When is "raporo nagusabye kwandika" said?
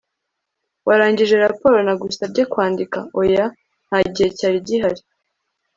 1.45-2.99